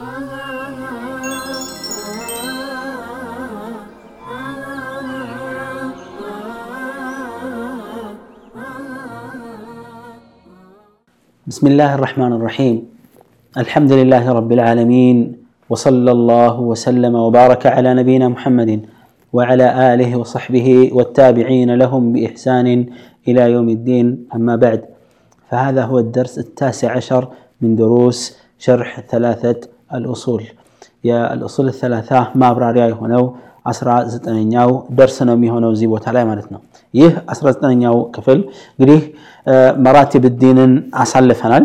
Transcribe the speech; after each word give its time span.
بسم 0.00 0.08
الله 11.66 11.94
الرحمن 11.94 12.32
الرحيم. 12.32 12.88
الحمد 13.58 13.92
لله 13.92 14.32
رب 14.32 14.52
العالمين. 14.52 15.36
وصلى 15.68 16.12
الله 16.12 16.60
وسلم 16.60 17.14
وبارك 17.14 17.66
على 17.66 17.94
نبينا 17.94 18.28
محمد 18.28 18.86
وعلى 19.32 19.94
آله 19.94 20.16
وصحبه 20.16 20.90
والتابعين 20.92 21.74
لهم 21.74 22.12
بإحسان 22.12 22.86
إلى 23.28 23.52
يوم 23.52 23.68
الدين. 23.68 24.28
أما 24.34 24.56
بعد 24.56 24.80
فهذا 25.50 25.82
هو 25.84 25.98
الدرس 25.98 26.38
التاسع 26.38 26.96
عشر 26.96 27.28
من 27.60 27.76
دروس 27.76 28.40
شرح 28.58 29.00
ثلاثة 29.00 29.79
الاصول 29.97 30.43
يا 31.09 31.19
الاصول 31.35 31.65
الثلاثه 31.73 32.19
ما 32.39 32.47
براريا 32.55 32.87
هنا 33.01 33.19
አስራ 33.71 33.89
ዘጠነኛው 34.13 34.69
ደርስ 34.97 35.15
ነው 35.27 35.35
የሚሆነው 35.37 35.69
እዚህ 35.75 35.87
ቦታ 35.93 36.05
ላይ 36.15 36.23
ማለት 36.31 36.47
ነው 36.53 36.59
ይህ 36.93 37.13
አስራ 37.33 37.45
ዘጠነኛው 37.55 37.95
ክፍል 38.15 38.39
እንግዲህ 38.75 38.99
መራቲብ 39.85 40.25
ዲንን 40.41 40.73
አሳልፈናል 41.03 41.63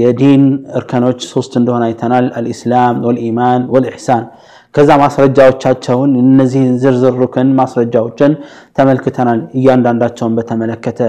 የዲን 0.00 0.44
እርከኖች 0.78 1.20
ሶስት 1.32 1.52
እንደሆነ 1.60 1.82
አይተናል 1.88 2.26
አልኢስላም 2.40 2.96
ወልኢማን 3.06 3.62
ወልኢሕሳን 3.74 4.24
ከዛ 4.76 4.90
ማስረጃዎቻቸውን 5.02 6.12
እነዚህን 6.22 6.72
ዝርዝር 6.84 7.14
ሩክን 7.22 7.50
ማስረጃዎችን 7.60 8.32
ተመልክተናል 8.78 9.42
እያንዳንዳቸውን 9.58 10.34
በተመለከተ 10.38 11.00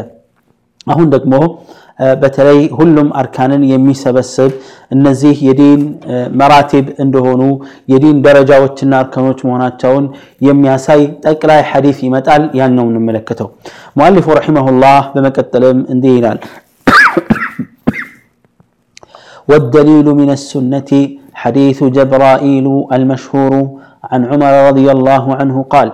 አሁን 0.94 1.08
ደግሞ 1.16 1.36
በተለይ 2.22 2.60
ሁሉም 2.80 3.10
አርካንን 3.22 3.62
የሚሰበስብ 3.72 4.52
እነዚህ 4.96 5.36
የዲን 5.48 5.82
መራቲብ 6.42 6.86
እንደሆኑ 7.06 7.42
የዲን 7.94 8.18
ደረጃዎችና 8.26 8.94
እርከኖች 9.04 9.40
መሆናቸውን 9.48 10.08
የሚያሳይ 10.48 11.04
ጠቅላይ 11.28 11.62
ሐዲስ 11.72 12.00
ይመጣል 12.08 12.44
ያን 12.60 12.76
ነው 12.80 12.86
የምንመለከተው 12.90 13.50
ሙአሊፉ 14.00 14.38
ረሒመሁላህ 14.40 15.02
በመቀጠልም 15.16 15.82
እንዲህ 15.96 16.14
ይላል 16.20 16.40
والدليل 19.50 20.08
من 20.22 20.30
السنة 20.38 20.92
حديث 21.42 21.80
جبرائيل 21.98 22.68
المشهور 22.98 23.54
عن 24.12 24.22
عمر 24.32 24.54
رضي 24.70 24.88
الله 24.96 25.24
عنه 25.40 25.56
قال 25.74 25.88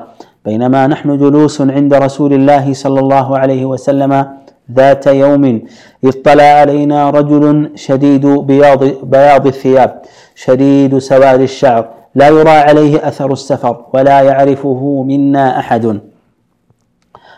بينما 0.46 0.82
نحن 0.88 1.10
جلوس 1.24 1.56
عند 1.78 1.94
رسول 2.06 2.32
الله 2.34 2.66
صلى 2.84 3.00
الله 3.00 3.28
عليه 3.42 3.64
وسلم 3.66 4.12
ذات 4.73 5.07
يوم 5.07 5.63
اطلع 6.05 6.43
علينا 6.43 7.11
رجل 7.11 7.71
شديد 7.75 8.27
بياض, 8.27 8.85
بياض 9.03 9.47
الثياب 9.47 10.03
شديد 10.35 10.99
سواد 10.99 11.41
الشعر 11.41 11.89
لا 12.15 12.29
يرى 12.29 12.51
عليه 12.51 13.09
أثر 13.09 13.33
السفر 13.33 13.85
ولا 13.95 14.23
يعرفه 14.23 15.05
منا 15.09 15.59
أحد. 15.59 16.01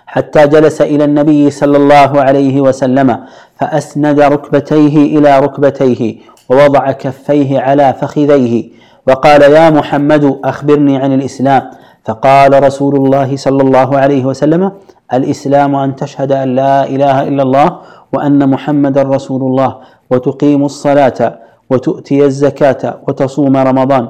حتى 0.06 0.47
جلس 0.47 0.83
إلى 0.83 1.05
النبي 1.05 1.51
صلى 1.51 1.77
الله 1.77 2.21
عليه 2.21 2.61
وسلم 2.61 3.19
فأسند 3.56 4.21
ركبتيه 4.21 5.19
إلى 5.19 5.39
ركبتيه 5.41 6.17
ووضع 6.51 6.93
كفيه 6.93 7.61
على 7.61 7.95
فخذيه 8.01 8.71
وقال 9.09 9.43
يا 9.43 9.71
محمد 9.71 10.39
أخبرني 10.45 10.97
عن 10.97 11.12
الإسلام. 11.15 11.71
فقال 12.05 12.62
رسول 12.62 12.97
الله 12.97 13.37
صلى 13.37 13.62
الله 13.62 13.99
عليه 13.99 14.25
وسلم 14.25 14.73
الإسلام 15.12 15.77
أن 15.77 15.97
تشهد 15.97 16.33
أن 16.33 16.55
لا 16.55 16.84
إله 16.84 17.28
إلا 17.28 17.42
الله 17.42 17.78
وأن 18.12 18.51
محمدا 18.51 19.03
رسول 19.03 19.42
الله 19.42 19.77
وتقيم 20.11 20.65
الصلاة 20.65 21.39
وتؤتي 21.70 22.25
الزكاة 22.25 23.00
وتصوم 23.09 23.56
رمضان 23.56 24.09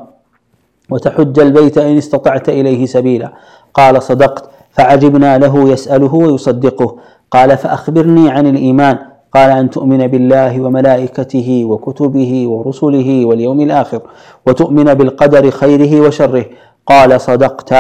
وتحج 0.90 1.38
البيت 1.40 1.78
إن 1.78 1.96
استطعت 1.96 2.48
إليه 2.48 2.86
سبيلا. 2.86 3.32
قال 3.74 4.02
صدقت 4.02 4.50
فعجبنا 4.70 5.38
له 5.38 5.68
يسأله 5.68 6.14
ويصدقه. 6.14 6.96
قال 7.30 7.56
فأخبرني 7.56 8.30
عن 8.30 8.46
الإيمان. 8.46 8.98
قال 9.34 9.50
أن 9.50 9.70
تؤمن 9.70 10.06
بالله 10.06 10.60
وملائكته 10.60 11.64
وكتبه 11.64 12.48
ورسله 12.48 13.26
واليوم 13.26 13.60
الآخر 13.60 14.00
وتؤمن 14.46 14.94
بالقدر 14.94 15.50
خيره 15.50 16.00
وشره. 16.00 16.44
قال 16.86 17.20
صدقت. 17.20 17.74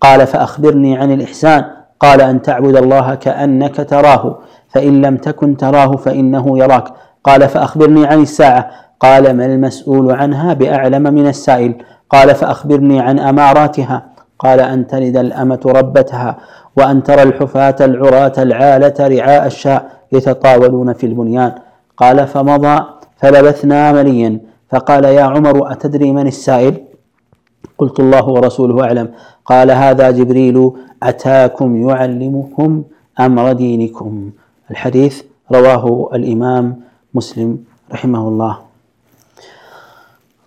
قال 0.00 0.26
فأخبرني 0.26 0.96
عن 0.96 1.12
الإحسان. 1.12 1.64
قال 2.02 2.20
أن 2.20 2.42
تعبد 2.42 2.76
الله 2.76 3.14
كأنك 3.14 3.76
تراه 3.76 4.38
فإن 4.68 5.02
لم 5.02 5.16
تكن 5.16 5.56
تراه 5.56 5.90
فإنه 5.96 6.58
يراك. 6.58 6.84
قال 7.24 7.48
فأخبرني 7.48 8.06
عن 8.06 8.22
الساعة. 8.22 8.70
قال 9.00 9.36
ما 9.36 9.46
المسؤول 9.46 10.12
عنها 10.12 10.54
بأعلم 10.54 11.02
من 11.02 11.26
السائل. 11.26 11.74
قال 12.10 12.34
فأخبرني 12.34 13.00
عن 13.00 13.18
أماراتها. 13.18 14.06
قال 14.38 14.60
أن 14.60 14.86
تلد 14.86 15.16
الأمة 15.16 15.60
ربتها 15.66 16.38
وأن 16.76 17.02
ترى 17.02 17.22
الحفاة 17.22 17.76
العراة 17.80 18.32
العالة 18.38 18.94
رعاء 19.00 19.46
الشاء 19.46 19.90
يتطاولون 20.12 20.92
في 20.92 21.06
البنيان. 21.06 21.52
قال 21.96 22.26
فمضى 22.26 22.84
فلبثنا 23.16 23.92
مليا. 23.92 24.40
فقال 24.70 25.04
يا 25.04 25.22
عمر 25.22 25.72
أتدري 25.72 26.12
من 26.12 26.26
السائل؟ 26.26 26.74
قلت 27.78 28.00
الله 28.00 28.28
ورسوله 28.28 28.84
أعلم. 28.84 29.08
قال 29.45 29.71
هذا 29.83 30.11
جبريل 30.11 30.57
اتاكم 31.03 31.69
يعلمكم 31.89 32.69
امر 33.17 33.45
دينكم 33.63 34.11
الحديث 34.69 35.15
رواه 35.49 35.85
الامام 36.17 36.65
مسلم 37.13 37.49
رحمه 37.93 38.23
الله 38.27 38.53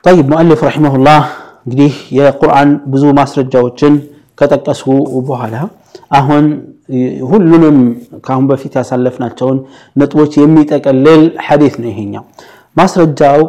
طيب 0.04 0.24
مؤلف 0.34 0.60
رحمه 0.64 0.94
الله 0.98 1.22
እንግዲህ 1.66 1.94
የቁርአን 2.18 2.70
ብዙ 2.92 3.04
ማስረጃዎችን 3.18 3.94
ከጠቀሱ 4.38 4.82
በኋላ 5.28 5.56
አሁን 6.18 6.44
ሁሉንም 7.30 7.76
ከአሁን 8.26 8.46
በፊት 8.50 8.72
ያሳለፍናቸውን 8.78 9.58
ነጥቦች 10.00 10.32
የሚጠቀልል 10.40 11.22
ሐዲስ 11.46 11.74
ነው 11.82 11.88
ይሄኛው 11.92 12.24
ማስረጃው 12.76 13.40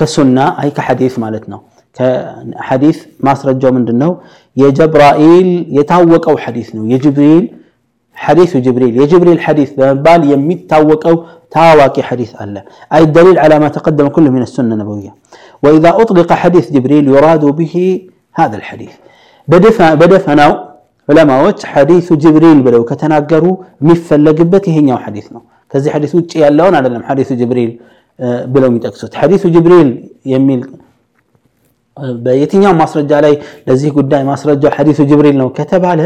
ከሱና 0.00 0.38
አይ 0.62 0.70
ከሐዲስ 0.76 1.14
ማለት 1.24 1.44
ነው 1.52 1.60
ከሐዲስ 1.96 2.98
ማስረጃው 3.26 3.70
ምንድን 3.78 3.96
ነው 4.02 4.12
የጀብራኢል 4.62 5.48
የታወቀው 5.78 6.36
ሐዲስ 6.44 6.68
ነው 6.76 6.84
የጅብሪል 6.92 7.46
حديث 8.26 8.56
جبريل 8.66 8.92
يجبريل 9.02 9.38
حديث 9.46 9.70
بمبال 9.78 10.20
يميتاوقو 10.32 11.16
تاواكي 11.54 12.02
حديث 12.08 12.30
الله 12.42 12.62
أي 12.94 13.02
الدليل 13.08 13.36
على 13.44 13.56
ما 13.62 13.68
تقدم 13.76 14.08
كله 14.14 14.30
من 14.36 14.42
السنة 14.42 14.74
النبوية 14.74 15.12
وإذا 15.62 15.90
أطلق 16.02 16.30
حديث 16.42 16.64
جبريل 16.76 17.04
يراد 17.14 17.44
به 17.58 17.74
هذا 18.40 18.56
الحديث 18.60 18.92
بدفع 19.50 19.88
بدفناو 20.02 20.52
علماء 21.08 21.42
حديث 21.74 22.06
جبريل 22.24 22.58
بلو 22.66 22.82
كتناقروا 22.90 23.56
مفلقبته 23.88 24.72
هنا 24.78 24.96
حديثنا 25.04 25.40
كذي 25.70 25.88
حديث 25.94 26.10
وجه 26.14 26.38
يالون 26.44 26.74
على 26.78 26.88
حديث 27.10 27.28
جبريل 27.40 27.70
بلو 28.52 28.68
متأكسد 28.74 29.10
حديث 29.20 29.42
جبريل 29.54 29.88
يميل 30.32 30.60
በየትኛው 32.24 32.72
ማስረጃ 32.82 33.12
ላይ 33.24 33.34
ለዚህ 33.68 33.90
ጉዳይ 33.98 34.22
ማስረጃው 34.30 34.70
ሐዲሱ 34.76 35.00
ጅብሪል 35.10 35.36
ነው 35.42 35.48
ከተባለ 35.58 36.00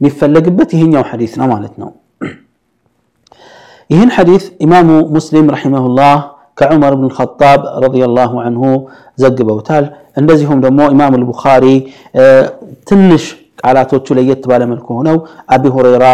የሚፈለግበት 0.00 0.70
ይሄኛው 0.76 1.02
ሐዲስ 1.10 1.32
ነው 1.40 1.46
ማለት 1.54 1.74
ነው 1.82 1.90
ይህን 3.90 4.10
ሐዲስ 4.16 4.44
ኢማሙ 4.64 4.88
ሙስሊም 5.16 5.46
ረሒመሁላህ 5.54 6.14
ከዑመር 6.58 6.94
ብን 7.00 7.10
ኸጣብ 7.18 7.60
ረዲየላሁ 7.84 8.32
አንሁ 8.46 8.62
ዘግበውታል 9.22 9.84
እንደዚሁም 10.20 10.58
ደግሞ 10.66 10.80
ኢማም 10.94 11.14
አልቡኻሪ 11.18 11.64
ትንሽ 12.90 13.24
ቃላቶቹ 13.62 14.06
ለየት 14.18 14.44
ባለ 14.50 14.62
መልኩ 14.72 14.86
ሆነው 14.98 15.16
አቢ 15.54 15.64
ሁረይራ 15.76 16.06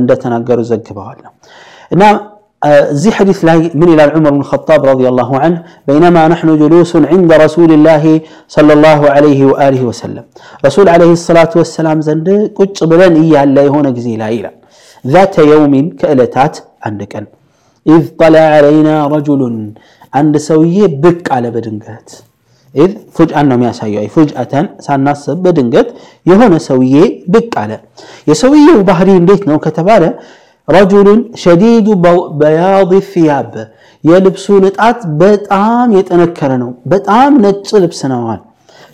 እንደተናገሩ 0.00 0.58
ዘግበዋል 0.70 1.18
እና 1.94 2.02
زي 2.91 3.11
حديث 3.11 3.45
من 3.75 3.87
إلى 3.93 4.01
عمر 4.01 4.29
بن 4.29 4.39
الخطاب 4.39 4.85
رضي 4.85 5.07
الله 5.07 5.39
عنه 5.39 5.63
بينما 5.87 6.27
نحن 6.27 6.59
جلوس 6.59 6.95
عند 6.95 7.33
رسول 7.33 7.71
الله 7.71 8.21
صلى 8.47 8.73
الله 8.73 9.09
عليه 9.09 9.45
وآله 9.45 9.83
وسلم. 9.83 10.23
رسول 10.65 10.89
عليه 10.89 11.11
الصلاة 11.11 11.49
والسلام 11.55 12.01
زند 12.01 12.51
بلن 12.83 13.15
إياه 13.23 13.45
لا 13.45 13.61
يهون 13.63 13.93
جزي 13.93 14.17
لا 14.17 14.29
إلى 14.29 14.51
ذات 15.07 15.37
يوم 15.39 15.89
كألتات 15.89 16.57
عندك 16.83 17.13
إذ 17.87 18.07
طلع 18.19 18.39
علينا 18.39 19.07
رجل 19.07 19.41
عند 20.13 20.37
سوية 20.37 20.87
بك 20.87 21.31
على 21.31 21.51
بدنقات 21.51 22.11
إذ 22.75 22.91
فجأة 23.15 23.41
يسايوا 23.69 24.01
أي 24.01 24.07
فجأة 24.07 24.69
سنصب 24.79 25.37
بدنقات 25.37 25.87
يهون 26.25 26.59
سوية 26.59 27.23
بك 27.27 27.57
على 27.57 27.79
يسويه 28.27 28.75
بحرين 28.87 29.25
بيتنا 29.25 29.53
وكتباله 29.55 30.13
ረጁሉን 30.69 31.21
ሸዲዱ 31.41 31.87
በያድ 32.39 32.91
ፊያብ 33.09 33.53
የልብሱ 34.03 34.45
ንጣት 34.65 34.99
በጣም 35.21 35.87
የጠነከረ 35.97 36.51
ነው። 36.63 36.71
በጣም 36.91 37.31
ነጭ 37.45 37.69
ልብስ 37.83 38.01
ነዋል። 38.11 38.41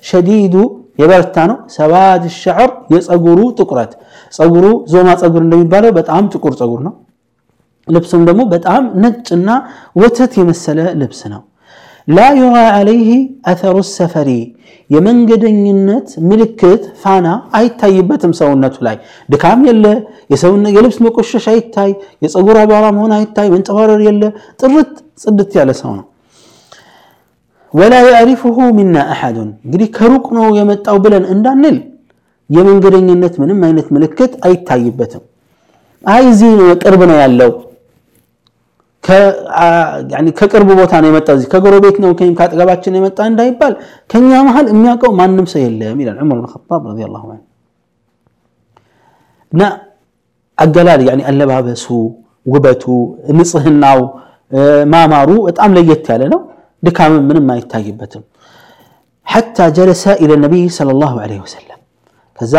ሸዲዱ 0.04 0.56
የበረታ 1.00 1.38
ነው። 1.52 1.58
ሰባድ 1.76 2.24
ሸዕር 2.38 2.72
የፀጉሩ 2.94 3.40
ጥቁረት 3.58 3.92
ፀጉሩ 4.34 4.66
ዞማ 4.92 5.10
ፀጉር 5.22 5.42
እንደሚባለው 5.46 5.92
በጣም 6.00 6.24
ጥቁር 6.34 6.54
ፀጉር 6.62 6.80
ነው። 6.88 6.94
ልብሱም 7.88 8.22
ደግሞ 8.30 8.42
በጣም 8.54 8.84
ነጭና 9.04 9.50
ወተት 9.96 10.34
የመሰለ 10.40 10.80
ልብስ 11.02 11.22
ነው። 11.34 11.42
لا 12.09 12.29
يرى 12.35 12.65
عليه 12.77 13.11
أثر 13.53 13.77
السفر 13.87 14.29
የመንገደኝነት 14.91 16.09
ምልክት 16.29 16.83
ፋና 17.03 17.27
አይታይበትም 17.59 18.33
ሰውነቱ 18.39 18.77
ላይ 18.87 18.97
ድካም 19.33 19.61
የለ 19.69 19.85
የልብስ 20.75 20.97
መቆሸሽ 21.07 21.45
አይታይ 21.53 21.91
የፀጉር 22.25 22.57
አቧራ 22.63 22.87
መሆን 22.97 23.13
አይታይ 23.19 23.49
መንጨባረር 23.55 24.01
የለ 24.09 24.23
ጥርት 24.61 24.93
ጽድት 25.23 25.53
ያለ 25.59 25.71
ሰው 25.81 25.93
ነው 25.99 26.07
ወላ 27.75 27.95
ያዕሪፍሁ 28.09 28.57
ሚና 28.79 28.97
አሐዱን 29.15 29.51
እንግዲህ 29.65 29.89
ከሩቅ 29.97 30.27
ነው 30.39 30.47
የመጣው 30.59 30.97
ብለን 31.05 31.27
እንዳንል 31.35 31.77
የመንገደኝነት 32.51 33.35
ምንም 33.43 33.61
አይነት 33.69 33.89
ምልክት 33.97 34.33
አይታይበትም 34.49 35.25
አይ 36.05 36.23
እዚህ 36.33 36.51
ነው 36.61 36.69
ቅርብ 36.83 37.03
ነው 37.11 37.17
ያለው 37.25 37.53
ከቅርብ 40.39 40.69
ቦታ 40.81 40.93
ነው 41.03 41.09
የመጣ 41.11 41.29
እዚህ 41.37 41.49
ከጎረቤት 41.53 41.97
ነው 42.03 42.11
ወይም 42.13 42.35
ከአጠገባችን 42.39 42.97
የመጣ 42.99 43.19
እንዳይባል 43.31 43.75
ከኛ 44.11 44.31
መሀል 44.49 44.67
የሚያውቀው 44.73 45.13
ማንም 45.21 45.47
ሰው 45.53 45.61
የለም 45.65 46.01
ይላል 46.03 46.19
ዑመር 46.23 46.39
ብን 46.41 46.49
ኸጣብ 46.55 46.83
ረዲየላሁ 46.91 47.23
ዐንሁ 47.31 47.45
እና 49.53 49.63
አገላል 50.59 51.01
ያኒ 51.09 51.21
አለባበሱ 51.31 51.87
ውበቱ 52.47 52.85
ንጽህናው 53.39 54.01
ማማሩ 54.93 55.31
በጣም 55.49 55.71
ለየት 55.77 56.07
ያለ 56.13 56.23
ነው 56.35 56.41
ድካም 56.83 57.15
ምንም 57.29 57.49
አይታይበትም 57.55 58.23
ሐታ 59.27 59.67
ጀለሰ 59.77 60.05
ኢለ 60.25 60.33
ነቢይ 60.45 60.65
ሰለላሁ 60.79 61.15
ዐለይሂ 61.25 61.41
ወሰለም 61.47 61.81
ከዛ 62.39 62.55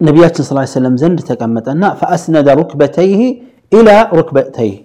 ነቢያችን 0.00 0.44
ስ 0.46 0.52
ሰለም 0.76 0.94
ዘንድ 1.02 1.18
ተቀመጠና 1.28 1.84
ፈአስነደ 2.00 2.48
ሩክበተይህ 2.58 3.20
إلى 3.71 3.95
ركبتيه 4.13 4.75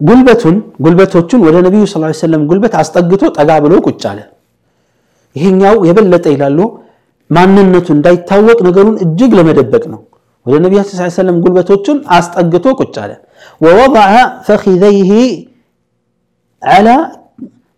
ጉልበቱን 0.00 0.56
ጉልበቶቹን 0.84 1.40
ወደ 1.46 1.56
ነቢዩ 1.66 1.82
ስ 1.84 1.94
ሰለም 2.20 2.42
ጉልበት 2.48 2.72
አስጠግቶ 2.80 3.22
ጠጋ 3.36 3.50
ብሎ 3.64 3.74
ቁጭ 3.86 4.02
አለ። 4.10 4.18
ይሄኛው 5.36 5.76
የበለጠ 5.88 6.26
ይላሉ 6.34 6.58
ማንነቱ 7.30 7.86
እንዳይታወቅ 7.96 8.58
ነገሩን 8.66 8.96
እጅግ 9.04 9.30
ለመደበቅ 9.38 9.84
ነው። 9.92 10.00
ወደ 10.46 10.56
ነቢያት 10.64 10.88
ስ 10.90 11.08
ሰለም 11.18 11.36
ጉልበቶቹን 11.44 11.98
አስጠግቶ 12.16 12.66
ቁጭ 12.80 12.94
አለ። 13.04 13.12
ወወضዐ 13.60 14.10
ፈኪዘይህ 14.48 15.10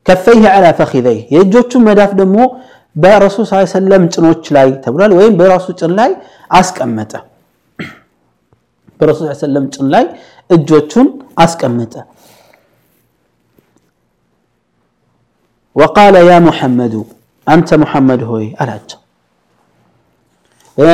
ከፈይህ 0.07 0.45
ዐላ 0.51 0.67
ፈኪዘይህ 0.81 1.23
የእጆቹን 1.35 1.83
መዳፍ 1.87 2.11
ደግሞ 2.21 2.37
በረሱል 2.97 3.47
ስ 3.51 3.63
ሰለም 3.77 4.03
ጭኖች 4.15 4.45
ላይ 4.57 4.69
ተብሏል 4.85 5.13
ወይም 5.19 5.35
በራሱ 5.41 5.67
ጭን 5.81 5.93
ላይ 6.01 6.11
አስቀመጠ 6.59 7.13
በረሱል 9.01 9.27
ስ 9.33 9.41
ሰለም 9.47 9.65
ጭን 9.75 9.89
ላይ 9.95 10.05
እጆቹን 10.57 11.09
አስቀመጠ 11.45 11.95
وقال 15.77 16.15
يا 16.31 16.39
محمد 16.49 16.95
أنت 17.47 17.71
محمد 17.83 18.21
هوي 18.31 18.47
ألاجه 18.61 18.97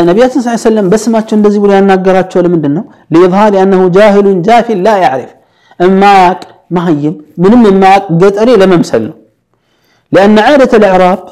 ነቢያችን 0.08 0.40
ስ 0.46 0.48
ሰለም 0.66 0.86
በስማቸው 0.92 1.34
እንደዚህ 1.38 1.60
ብሎ 1.62 1.70
ያናገራቸው 1.78 2.40
ለምንድን 2.44 2.72
ነው 2.78 2.84
ሊظሃር 3.14 3.54
አነሁ 3.62 3.82
ጃህሉን 3.96 4.38
ጃፊል 4.48 4.78
ላ 4.86 4.90
ያዕሪፍ 5.04 5.30
የማያቅ 5.80 6.40
ማህይም 6.76 7.14
ምንም 7.42 7.62
የማያቅ 7.70 8.04
ገጠሬ 8.22 8.48
ለመምሰል 8.62 9.02
ነው 9.10 9.16
لأن 10.12 10.36
عادة 10.46 10.72
الإعراب 10.80 11.22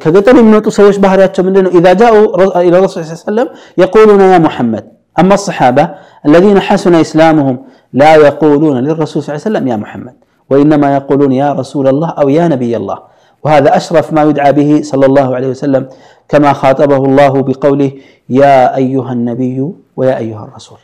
كقتل 0.00 0.42
من 0.42 0.70
سويش 0.70 0.96
بحر 0.96 1.30
من 1.38 1.66
إذا 1.66 1.92
جاءوا 1.92 2.60
إلى 2.60 2.78
الرسول 2.78 3.04
صلى 3.04 3.12
الله 3.28 3.42
عليه 3.42 3.50
وسلم 3.52 3.62
يقولون 3.78 4.20
يا 4.20 4.38
محمد 4.38 4.84
أما 5.18 5.34
الصحابة 5.34 5.90
الذين 6.26 6.60
حسن 6.60 6.94
إسلامهم 6.94 7.58
لا 7.92 8.14
يقولون 8.16 8.76
للرسول 8.78 9.22
صلى 9.22 9.34
الله 9.34 9.46
عليه 9.46 9.56
وسلم 9.56 9.68
يا 9.68 9.76
محمد 9.76 10.14
وإنما 10.50 10.94
يقولون 10.94 11.32
يا 11.32 11.52
رسول 11.52 11.88
الله 11.88 12.08
أو 12.10 12.28
يا 12.28 12.48
نبي 12.48 12.76
الله 12.76 12.98
وهذا 13.44 13.76
أشرف 13.76 14.12
ما 14.12 14.22
يدعى 14.22 14.52
به 14.52 14.80
صلى 14.82 15.06
الله 15.06 15.34
عليه 15.36 15.48
وسلم 15.48 15.88
كما 16.28 16.52
خاطبه 16.52 16.96
الله 16.96 17.42
بقوله 17.42 17.92
يا 18.28 18.76
أيها 18.76 19.12
النبي 19.12 19.68
ويا 19.96 20.18
أيها 20.18 20.44
الرسول 20.44 20.78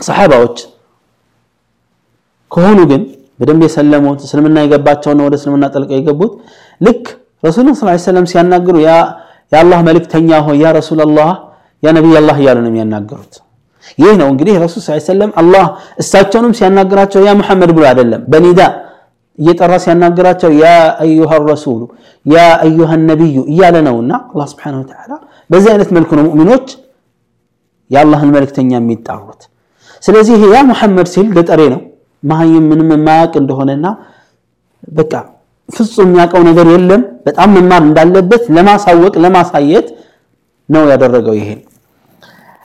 صحابة 0.00 0.54
كهونو 2.54 2.84
جن 2.86 3.17
በደንብ 3.39 3.61
የሰለሙት 3.65 4.19
እስልምና 4.27 4.57
የገባቸውና 4.63 5.21
ወደ 5.27 5.35
እስልምና 5.39 5.65
ጠልቀው 5.73 5.97
የገቡት 5.99 6.33
ልክ 6.81 7.03
ረሱልን 7.43 7.75
ስ 7.79 8.05
ሰለም 8.09 8.25
ሲያናግሩ 8.31 8.75
የአላህ 8.85 9.79
መልእክተኛ 9.87 10.29
ሆይ 10.45 10.57
ያ 10.63 10.69
ረሱላላህ 10.79 11.31
ያ 11.83 11.91
ነቢይ 11.97 12.15
አላህ 12.21 12.37
እያሉ 12.41 12.57
ነው 12.65 12.69
የሚያናገሩት 12.71 13.33
ይህ 14.03 14.13
ነው 14.21 14.27
እንግዲህ 14.33 14.55
ረሱል 14.63 14.81
ስ 14.85 14.99
ሰለም 15.09 15.31
አላህ 15.41 15.65
እሳቸውንም 16.03 16.53
ሲያናግራቸው 16.59 17.21
ያ 17.27 17.33
ሙሐመድ 17.41 17.71
ብሎ 17.77 17.83
አይደለም 17.89 18.21
በኒዳ 18.33 18.61
እየጠራ 19.37 19.73
ሲያናግራቸው 19.83 20.51
ያ 20.61 20.67
አዩሃ 21.03 21.31
ረሱሉ 21.51 21.81
ያ 22.25 22.37
አዩሃ 22.65 22.91
ነቢዩ 23.11 23.37
እያለ 23.53 23.75
ነውና 23.87 24.13
አላህ 24.31 24.47
ስብሓነሁ 24.53 24.79
ወተዓላ 24.83 25.13
በዚህ 25.49 25.69
አይነት 25.73 25.89
መልኩ 25.97 26.11
ነው 26.19 26.25
ሙእሚኖች 26.27 26.67
የአላህን 27.89 28.29
መልእክተኛ 28.35 28.71
የሚጣሩት 28.79 29.41
ስለዚህ 30.03 30.35
ይሄ 30.37 30.45
ያ 30.55 30.61
ሙሐመድ 30.69 31.07
ሲል 31.13 31.27
ገጠሬ 31.37 31.61
ነው 31.73 31.81
መሀይም 32.23 32.65
ምንም 32.71 32.89
የማያውቅ 32.95 33.33
እንደሆነና 33.41 33.85
በቃ 34.97 35.13
ፍጹም 35.69 36.07
የሚያውቀው 36.09 36.41
ነገር 36.49 36.67
የለም 36.73 37.01
በጣም 37.27 37.49
መማር 37.57 37.81
እንዳለበት 37.87 38.43
ለማሳወቅ 38.55 39.13
ለማሳየት 39.25 39.87
ነው 40.69 40.83
ያደረገው 40.93 41.35
ይሄን 41.41 41.59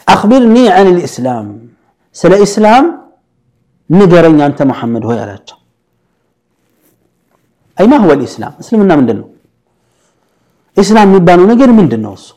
አክቢርኒ 0.06 0.56
አን 0.78 0.88
ልእስላም 0.96 1.46
ስለ 2.16 2.32
ኢስላም 2.46 2.84
ንገረኝ 3.90 4.38
አንተ 4.46 4.60
መሐመድ 4.70 5.04
ሆይ 5.08 5.19
አላቸው 5.25 5.58
አይ 7.78 7.86
ማ 7.92 7.98
ሁወ 8.04 8.12
ልእስላም 8.20 8.54
እስልምና 8.62 8.92
ምንድን 9.00 9.19
ነው 9.22 9.28
ኢስላም 10.76 11.08
የሚባለው 11.10 11.46
ነገር 11.52 11.70
ምንድን 11.80 12.02
ነው 12.06 12.14
እሱ 12.19 12.28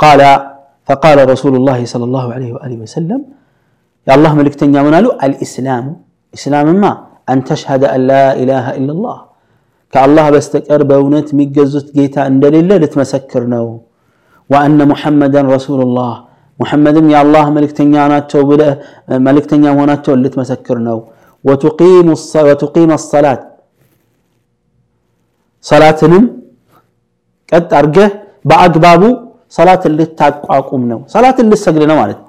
ቃለ 0.00 0.22
فقال 0.88 1.18
رسول 1.32 1.54
الله 1.58 1.78
صلى 1.92 2.04
الله 2.08 2.26
عليه 2.36 2.50
وآله 2.56 2.78
وسلم 2.84 3.20
يا 4.06 4.12
الله 4.16 4.32
ملك 4.38 4.54
تنيا 4.60 4.80
منالو 4.86 5.10
الإسلام 5.26 5.84
إسلام 6.37 6.67
ما 6.83 6.91
أن 7.31 7.37
تشهد 7.49 7.83
أن 7.95 8.01
لا 8.11 8.25
إله 8.41 8.65
إلا 8.79 8.91
الله. 8.95 9.17
كالله 9.93 10.25
بستكر 10.35 10.81
بونت 10.91 11.27
ميجزت 11.37 11.87
جيتا 11.95 12.21
أن 12.27 12.35
دليل 12.43 12.69
لتمسكر 12.81 13.43
نو. 13.53 13.67
وأن 14.51 14.79
محمدا 14.91 15.41
رسول 15.55 15.79
الله. 15.87 16.13
محمدا 16.61 17.01
يا 17.13 17.19
الله 17.25 17.45
ملك 17.55 17.71
تنيانا 17.79 18.19
تولى 18.31 18.69
ملك 19.27 19.45
تنيانا 19.51 19.95
تولى 20.05 20.21
لتمسكر 20.25 20.77
نو. 20.87 20.99
وتقيم 21.47 22.07
الصلاة 22.17 22.51
وتقيم 22.51 22.91
الصلاة. 22.99 23.41
صلاة 25.71 25.99
نم 26.11 26.25
قد 27.53 27.73
أرجه 27.79 28.07
بعد 28.51 28.73
بابو 28.85 29.09
صلاة 29.57 29.81
اللي 29.89 30.05
تاقوا 30.19 31.05
صلاة 31.15 31.37
اللي 31.43 31.55
سجلنا 31.65 31.93
مالت 31.99 32.19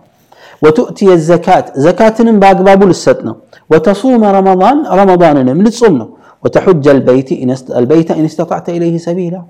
وتؤتي 0.65 1.07
الزكاة. 1.19 1.67
زكاة 1.87 2.19
باقباب 2.43 2.81
لستنا 2.91 3.33
وتصوم 3.71 4.23
رمضان 4.39 4.77
رمضان 5.01 5.37
لتصومنا 5.67 6.07
وتحج 6.43 6.85
البيت 6.97 7.29
إن 7.43 7.51
است... 7.57 7.67
البيت 7.81 8.09
إن 8.19 8.25
استطعت 8.31 8.67
إليه 8.77 8.95
سبيلا 9.07 9.41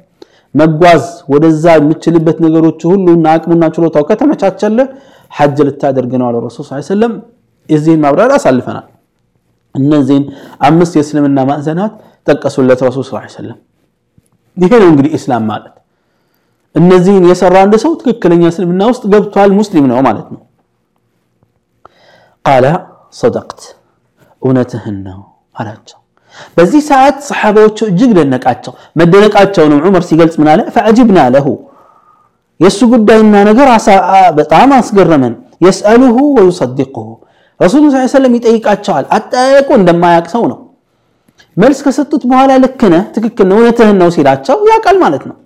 مقواز 0.58 1.04
ودزا 1.32 1.72
متشلبت 1.88 2.36
نقروا 2.44 2.76
تهلو 2.80 3.12
ناك 3.26 3.42
منا 3.50 3.68
تشلو 3.72 3.88
توكا 3.96 4.14
تمشات 4.20 4.60
حج 5.36 5.56
للتادر 5.66 6.04
قنوا 6.12 6.30
الرسول 6.40 6.62
صلى 6.64 6.72
الله 6.72 6.84
عليه 6.84 6.94
وسلم 6.94 7.12
إزين 7.74 7.98
ما 8.02 8.08
برار 8.14 8.30
أسلفنا 8.38 8.82
النزين 9.78 10.22
أمس 10.68 10.92
يسلم 11.00 11.24
النماء 11.30 11.58
زنات 11.66 11.92
تلقى 12.26 12.48
سلة 12.54 12.78
الرسول 12.82 13.02
صلى 13.04 13.12
الله 13.12 13.26
عليه 13.26 13.38
وسلم 13.40 13.58
ይሄ 14.62 14.72
ነው 14.82 14.88
እንግዲህ 14.92 15.12
እስላም 15.18 15.44
ማለት። 15.50 15.74
እነዚህን 16.74 17.24
የሰራ 17.30 17.56
አንድ 17.64 17.74
ሰው 17.84 17.92
ትክክለኛ 18.00 18.42
እስልምና 18.52 18.82
ውስጥ 18.90 19.04
ገብቷል 19.12 19.50
ሙስሊም 19.60 19.86
ቃለ 22.45 22.65
ሰደቅት 23.19 23.61
እውነትህን 24.41 24.97
ነው 25.07 25.19
አላቸው 25.59 25.99
በዚህ 26.57 26.81
ሰዓት 26.89 27.17
ሰሓባዎቹ 27.29 27.77
እጅግ 27.91 28.11
ደነቃቸው 28.17 28.73
መደነቃቸውንም 28.99 29.79
ዑመር 29.87 30.03
ሲገልጽ 30.09 30.35
ምን 30.41 30.49
አለ 30.53 30.61
ፈአጅብና 30.75 31.19
ለሁ 31.35 31.47
የእሱ 32.59 32.79
ጉዳይና 32.93 33.35
ነገር 33.49 33.69
በጣም 34.39 34.69
አስገረመን 34.79 35.33
የስአሉሁ 35.65 36.17
ወዩሰድቁሁ 36.37 37.07
ረሱሉ 37.59 37.83
ስ 37.93 38.13
ሰለም 38.15 38.33
ይጠይቃቸዋል 38.37 39.05
አጠያየቁ 39.17 39.69
እንደማያቅ 39.79 40.25
ሰው 40.35 40.43
ነው 40.51 40.59
መልስ 41.57 41.79
ከሰጡት 41.85 42.23
በኋላ 42.31 42.51
ልክ 42.63 42.81
ነህ 42.93 43.03
ትክክል 43.15 43.47
ነው 43.51 43.57
እውነትህን 43.59 43.97
ነው 44.01 44.09
ሲላቸው 44.15 44.57
ያውቃል 44.71 44.97
ማለት 45.05 45.23
ነው 45.29 45.37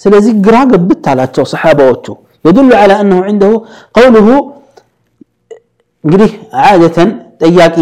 ስለዚህ 0.00 0.32
ግራ 0.46 0.56
ገብት 0.72 1.04
አላቸው 1.12 1.44
ሰሓባዎቹ 1.54 2.06
يدل 2.44 2.70
على 2.82 2.94
أنه 3.02 3.18
عنده 3.28 3.52
قوله 3.98 4.28
እንግዲህ 6.04 6.30
ዓደተን 6.66 7.10
ጠያቂ 7.42 7.76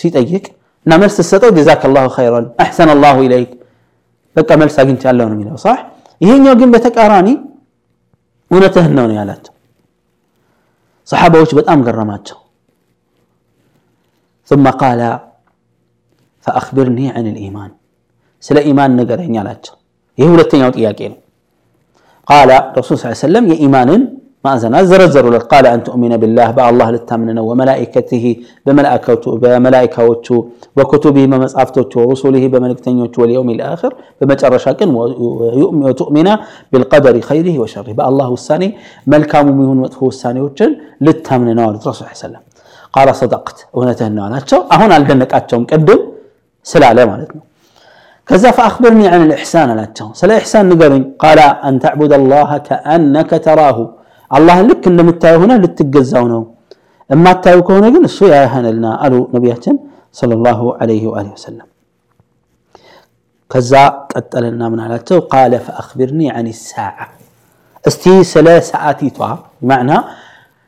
ሲጠይቅ 0.00 0.44
እና 0.86 0.92
መልስ 1.02 1.14
ስትሰጠው 1.18 1.50
ጀዛከ 1.56 1.90
ላሁ 1.96 2.06
ኸይረን 2.16 2.46
አሕሰን 2.62 2.90
አላሁ 2.94 3.16
ኢለይክ 3.26 3.50
በቃ 4.36 4.50
መልስ 4.62 4.76
አግኝቻለሁ 4.82 5.26
ነው 5.30 5.36
የሚለው 5.36 5.56
ሳሕ 5.64 5.78
ይሄኛው 6.20 6.54
ግን 6.60 6.70
በተቃራኒ 6.74 7.28
እውነትህን 8.50 8.94
ነው 8.98 9.06
ነው 9.10 9.16
ያላቸው 9.20 9.54
ሰሓባዎች 11.08 11.52
በጣም 11.60 11.80
ገረማቸው 11.88 12.38
ثم 14.50 14.66
قال 14.82 15.00
فأخبرني 16.46 17.06
عن 17.16 17.24
الإيمان 17.32 17.70
ስለ 18.42 18.56
ኢማን 18.68 18.92
ንገረኝ 18.98 19.34
አላቸው 19.40 19.74
ይህ 20.18 20.28
ሁለተኛው 20.32 20.70
ጥያቄ 20.76 21.00
ነው 21.12 21.18
ቃለ 22.28 22.50
ረሱል 22.78 22.96
ስ 23.20 23.24
ما 24.47 24.51
أنزلنا 24.55 24.79
زرزر 24.91 25.25
قال 25.51 25.65
أن 25.75 25.79
تؤمن 25.87 26.13
بالله 26.21 26.47
بأ 26.57 26.63
الله 26.71 26.87
للتامن 26.95 27.37
وملائكته 27.49 28.25
بملائكة 28.65 29.23
بملائكته 29.43 30.37
وكتبه 30.77 31.23
بمصحفته 31.31 31.99
ورسله 32.07 32.43
بملكتنيته 32.53 33.17
واليوم 33.21 33.49
الآخر. 33.55 33.91
بما 34.19 34.33
ترشاك 34.41 34.81
وتؤمن 35.85 36.27
بالقدر 36.71 37.15
خيره 37.29 37.55
وشره. 37.61 37.91
بأ 37.97 38.03
الله 38.11 38.29
الثاني 38.39 38.69
ملكا 39.11 39.39
مميون 39.47 39.77
مطفو 39.83 40.05
الثاني 40.13 40.39
وجن 40.45 40.71
للتامن 41.05 41.49
نوال 41.57 41.75
رسول 41.75 42.07
الله 42.25 42.41
قال 42.95 43.07
صدقت. 43.21 43.57
እውነትህን 43.75 44.13
ነው 44.17 44.23
አላቸው 44.27 44.59
አሁን 44.73 44.89
أتشو 45.39 45.57
مقدم 45.63 45.99
ስላለ 46.71 46.97
ማለት 47.11 47.29
مالتنا 47.33 47.43
كذا 48.29 48.49
فأخبرني 48.57 49.05
عن 49.13 49.21
الإحسان 49.27 49.67
አላቸው 49.73 50.07
سلا 50.21 50.35
إحسان 50.41 50.63
نقرن. 50.71 51.03
قال 51.23 51.39
أن 51.67 51.73
تعبد 51.83 52.11
الله 52.19 52.49
كأنك 52.67 53.31
تراه. 53.47 53.77
አላህን 54.30 54.66
ልክ 54.70 54.84
እንደምታየው 54.90 55.40
ሆነ 55.42 55.52
ልትገዛው 55.62 56.24
ነው 56.32 56.42
የማታየው 57.10 57.62
ከሆነ 57.68 57.86
ግን 57.94 58.04
እሱ 58.08 58.18
ያያህንልና 58.32 58.86
አሉ 59.04 59.14
ነቢያችን 59.34 59.76
ሰለላሁ 60.20 60.60
ዐለይሂ 60.80 61.02
ወአሊሂ 61.10 61.32
ወሰለም 61.36 61.68
ከዛ 63.50 63.72
ቀጠለና 64.12 64.62
ምን 64.72 64.80
አላቸው 64.84 65.18
ቃለ 65.32 65.54
ፈአኽቢርኒ 65.66 66.20
አን 66.38 66.46
ሳዓ 66.62 66.96
እስቲ 67.84 68.04
ስለ 68.32 68.48
ሰዓቲቷ 68.70 69.18
ማዕና 69.70 69.92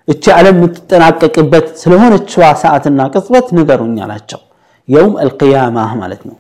እቺ 0.08 0.24
ዓለም 0.38 0.56
የምትጠናቀቅበት 0.58 1.66
ስለሆነችዋ 1.82 2.46
ሰዓትና 2.62 3.06
ቅጽበት 3.12 3.46
ንገሩኝ 3.58 3.96
አላቸው 4.06 4.40
የውም 4.88 5.14
አልቅያማ 5.22 5.76
ማለት 6.02 6.22
ነው 6.28 6.36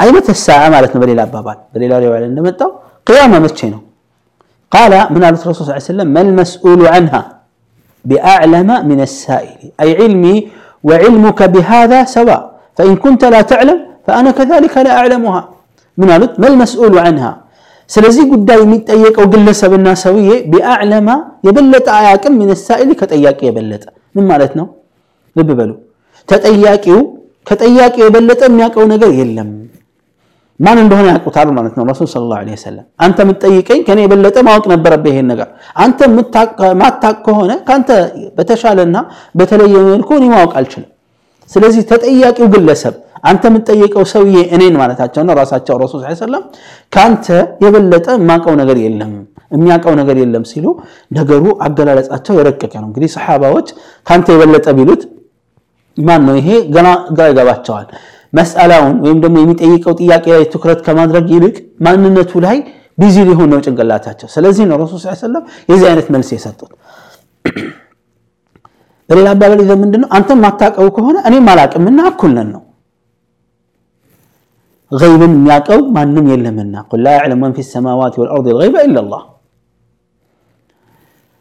አይነት 0.00 0.26
ሳዓ 0.44 0.62
ማለት 0.74 0.92
ነው 0.94 1.00
በሌላ 1.02 1.20
አባባል 1.28 1.58
በሌላ 1.74 1.98
ሪዋያ 2.04 2.22
እንደመጣው 2.30 2.70
ቅያማ 3.06 3.34
መቼ 3.44 3.58
ነው 3.74 3.82
ቃለ 4.72 4.94
ምን 5.14 5.22
አሉት 5.28 5.42
ረሱል 5.50 5.66
ስ 5.68 5.86
ሰለም 5.92 6.08
መልመስኡሉ 6.16 6.80
ዐንሃ 6.94 7.14
ቢአዕለመ 8.04 8.70
ምን 8.90 9.00
ሳኢል 9.22 9.62
አይ 9.82 9.90
ዕልሚ 10.04 10.24
وعلمك 10.88 11.40
بهذا 11.54 11.98
سواء 12.16 12.40
فإن 12.76 12.94
كنت 13.04 13.22
لا 13.34 13.40
تعلم 13.50 13.78
فأنا 14.06 14.30
كذلك 14.38 14.74
لا 14.86 14.92
أعلمها 14.98 15.42
من 15.98 16.08
قالت 16.10 16.32
ما 16.42 16.48
المسؤول 16.52 16.94
عنها 17.06 17.32
ስለዚህ 17.90 18.24
ጉዳይ 18.32 18.58
የሚጠየቀው 18.62 19.24
ግለሰብና 19.32 19.88
ሰውዬ 20.02 20.28
ቢአዕለማ 20.52 21.08
የበለጠ 21.46 21.86
አያቅም 21.98 22.34
ምን 22.40 22.50
ሳኢል 22.66 22.90
ከጠያቂ 23.00 23.40
የበለጠ 23.48 23.84
ምን 24.16 24.24
ማለት 24.30 24.52
ነው 24.58 24.66
ልብ 25.36 25.48
በሉ 25.58 25.70
ተጠያቂው 26.28 27.00
ከጠያቂው 27.46 28.04
የበለጠ 28.06 28.40
የሚያውቀው 28.48 28.84
ነገር 28.92 29.10
የለም 29.20 29.50
ማን 30.59 30.77
እንደሆነ 30.83 31.07
ያውቁታል 31.11 31.49
ማለት 31.57 31.73
ነው። 31.77 31.83
ረሱል 31.89 32.07
ስለ 32.13 32.23
ላሁ 32.31 32.39
ወሰለም 32.49 32.85
አንተ 32.99 33.17
የምትጠይቀኝ 33.25 33.81
ከኔ 33.87 33.99
የበለጠ 34.05 34.37
ማወቅ 34.47 34.65
ነበረብህ 34.73 35.11
ይሄን 35.13 35.27
ነገር። 35.31 35.47
አንተ 35.83 35.99
ማታቅ 36.81 37.15
ከሆነ 37.27 37.51
ከአንተ 37.67 37.89
በተሻለና 38.37 38.97
በተለየ 39.39 39.75
መልኩ 39.89 40.09
እኔ 40.19 40.25
ማወቅ 40.33 40.51
አልችልም። 40.59 40.89
ስለዚህ 41.51 41.83
ተጠያቂው 41.91 42.47
ግለሰብ 42.55 42.95
አንተ 43.23 43.43
የምትጠይቀው 43.49 44.03
ሰውዬ 44.11 44.37
እኔን 44.55 44.75
ማለታቸው 44.81 45.23
ነው 45.27 45.33
ራሳቸው 45.39 45.77
ረሱል 45.83 46.01
ሰለም 46.21 46.43
ከአንተ 46.93 47.25
የበለጠ 47.63 48.07
የማውቀው 48.17 48.53
ነገር 48.61 48.77
የለም 48.83 49.13
የሚያውቀው 49.53 49.93
ነገር 49.99 50.17
የለም 50.21 50.43
ሲሉ 50.49 50.65
ነገሩ 51.11 51.43
አገላለጻቸው 51.65 52.33
የረቀቀ 52.39 52.73
ነው። 52.81 52.87
እንግዲህ 52.89 53.09
ሰሓባዎች 53.15 53.67
ከአንተ 54.07 54.27
የበለጠ 54.35 54.67
ቢሉት 54.77 55.01
ማን 55.97 56.21
ነው 56.27 56.35
ይሄ? 56.39 56.49
ገና 56.75 56.87
ግራ 57.15 57.23
ይገባቸዋል 57.31 57.87
መስአላውን 58.33 58.95
ወይም 59.03 59.19
ደግሞ 59.23 59.35
የሚጠይቀው 59.41 59.93
ጥያቄ 59.99 60.25
ላይ 60.33 60.43
ትኩረት 60.53 60.79
ከማድረግ 60.85 61.27
ይልቅ 61.35 61.55
ማንነቱ 61.85 62.31
ላይ 62.45 62.57
ቢዚ 62.97 63.17
ሊሆን 63.27 63.49
ነው 63.53 63.59
ጭንቅላታቸው። 63.65 64.27
ስለዚህ 64.33 64.63
ነው 64.69 64.77
ረሱል 64.81 64.99
ሰለላሁ 64.99 65.13
ዐለይሂ 65.13 65.21
ወሰለም 65.21 65.43
የዚህ 65.69 65.87
አይነት 65.91 66.07
መልስ 66.15 66.29
የሰጡት። 66.35 66.71
በሌላ 69.09 69.27
አባባል 69.35 69.59
ይዘ 69.63 69.71
ምንድን 69.83 70.01
ነው 70.03 70.09
አንተም 70.17 70.41
ማታቀው 70.45 70.89
ከሆነ 70.97 71.17
እኔም 71.29 71.47
አላቅምና 71.51 71.99
እኩል 72.11 72.31
ነን 72.37 72.49
ነው። 72.55 72.63
ገይብን 74.91 75.33
የሚያቀው 75.37 75.79
ማንም 75.95 76.27
የለምና 76.31 76.75
ቁል 76.91 77.01
ላ 77.05 77.13
ያዕለም 77.15 77.39
መን 77.43 77.51
ፊ 77.57 77.65
ሰማዋት 77.71 78.13
ወልአርድ 78.21 78.47
ልገይበ 78.51 78.75
ኢለላህ። 78.87 79.23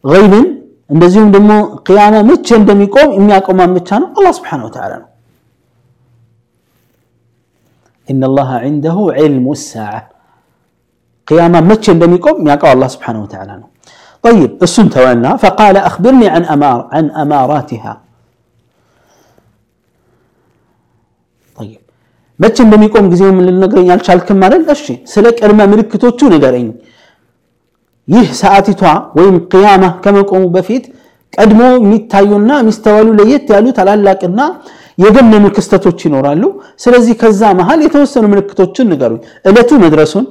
ገይብን 0.04 0.46
እንደዚሁም 0.90 1.28
ደግሞ 1.34 1.50
ቅያማ 1.86 2.16
መቼ 2.28 2.48
እንደሚቆም 2.58 3.08
የሚያውቀው 3.16 3.54
ማን 3.60 3.72
ብቻ 3.78 3.88
ነው? 4.02 4.08
አላህ 4.18 4.32
ስብሓነሁ 4.38 4.66
ወተዓላ 4.68 4.92
ነው። 5.02 5.08
إن 8.07 8.21
الله 8.23 8.49
عنده 8.65 8.97
علم 9.17 9.45
الساعة 9.57 10.01
قيامة 11.27 11.59
متش 11.69 11.85
እንደሚቆም 11.95 12.35
የሚያውቀው 12.39 12.69
አላህ 12.73 12.87
ስብሓን 12.95 13.17
ወተዓላ 13.23 13.51
ነው 13.61 13.69
طيب 14.23 14.51
እሱን 14.65 14.87
ተወና 14.95 15.25
فقال 15.43 15.75
أخبرني 15.89 16.27
عن 16.35 16.43
أمار 16.55 16.79
عن 16.95 17.05
أماراتها 17.23 17.93
طيب 21.57 21.81
መቼ 22.39 22.57
እንደሚቆም 22.65 23.05
ጊዜው 23.11 23.29
ምን 23.37 23.45
ልነግረኝ 23.49 23.87
አልቻልክም 23.95 24.37
ማለት 24.43 24.61
እሺ 24.75 24.85
ስለ 25.13 25.25
ቅድመ 25.39 25.59
ምልክቶቹ 25.71 26.19
ንገረኝ 26.33 26.67
ይህ 28.07 28.27
ሰዓቲቷ 28.41 28.81
ወይም 29.17 29.35
ቅያማ 29.51 29.83
ከመቆሙ 30.03 30.43
በፊት 30.55 30.85
ቀድሞ 31.33 31.61
የሚታዩና 31.83 32.51
የሚስተዋሉ 32.61 33.07
ለየት 33.19 33.45
ያሉ 33.55 33.67
ታላላቅና 33.77 34.39
የገነኑ 34.98 35.44
ክስተቶች 35.56 35.98
ይኖራሉ። 36.06 36.42
ስለዚህ 36.82 37.14
ከዛ 37.20 37.42
መሃል 37.58 37.80
የተወሰኑ 37.84 38.24
ምልክቶችን 38.32 38.88
ንገሩኝ። 38.92 39.20
እለቱ 39.48 39.70
መድረሱን 39.84 40.26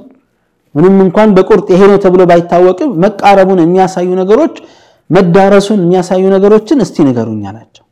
ምንም 0.74 0.96
እንኳን 1.04 1.28
በቁርጥ 1.36 1.66
ይሄ 1.74 1.82
ነው 1.90 1.98
ተብሎ 2.02 2.22
ባይታወቅም 2.30 2.90
መቃረቡን 3.04 3.60
የሚያሳዩ 3.62 4.08
ነገሮች 4.20 4.56
መዳረሱን 5.10 5.80
የሚያሳዩ 5.84 6.24
ነገሮችን 6.34 6.82
እስቲ 6.84 6.96
ንገሩኝ 7.08 7.42
አላቸው። 7.50 7.84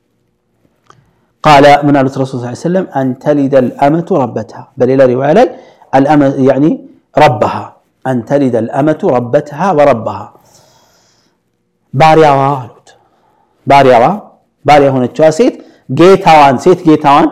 ቃለ 1.45 1.67
ምን 1.87 1.97
አሉት 1.99 2.15
ረሱል 2.21 2.39
ስ 2.43 2.63
ሰለም 2.65 2.87
አን 2.99 3.09
ተሊደ 3.23 3.55
ልአመቱ 3.67 4.09
ረበትሃ 4.23 4.61
በሌላ 4.79 5.01
ሪዋያ 5.11 5.33
ላይ 5.39 5.47
ረበሃ 7.17 7.55
አን 8.05 8.19
ተሊደ 8.29 8.57
ልአመቱ 8.67 9.03
ረበትሃ 9.15 9.61
ወረበሃ። 9.79 10.19
ባሪያዋ 11.95 12.41
አሉት። 12.57 12.89
ባሪያዋ 13.67 14.05
ባሪያ 14.65 14.89
የሆነችዋ 14.89 15.27
ሴት 15.39 15.55
ጌታዋን 15.89 16.57
ሴት 16.65 16.81
ጌታዋን 16.89 17.27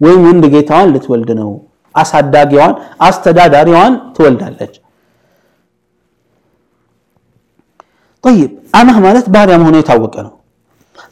ወይም 0.00 0.20
ወንድ 0.26 0.44
ጌታዋን 0.54 0.92
ልትወልድ 0.94 1.30
ነው። 1.40 1.50
አሳዳጊዋን 1.94 2.72
አስተዳዳሪዋን 3.06 3.92
ትወልዳለች። 4.16 4.74
ጠይብ 8.24 8.50
አማህ 8.78 8.96
ማለት 9.04 9.26
ባሪያ 9.34 9.56
መሆኑ 9.62 9.76
የታወቀ 9.80 10.14
ነው። 10.26 10.34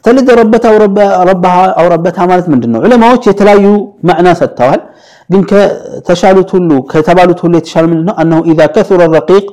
ተልደረበት 0.05 0.63
አውረበታ 1.79 2.17
ማለት 2.31 2.47
ምንድን 2.51 2.71
ነው? 2.73 2.79
ዑለማዎች 2.85 3.23
የተለያዩ 3.29 3.65
ማዕና 4.07 4.29
ሰጥተዋል። 4.41 4.81
ግን 5.29 5.41
ከተሻሉት 5.49 6.49
ሁሉ 6.55 6.69
ከተባሉት 6.91 7.39
ሁሉ 7.43 7.53
የተሻለ 7.59 7.85
ምንድን 7.91 8.09
አነሁ 8.21 8.39
ኢዛ 8.51 8.61
ከሱረ 8.75 9.01
ረቂቅ 9.15 9.43